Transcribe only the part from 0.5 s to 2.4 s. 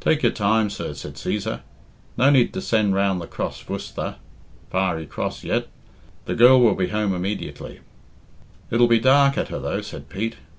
sir," said Cæsar. "No